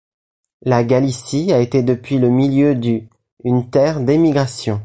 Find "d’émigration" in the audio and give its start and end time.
3.99-4.79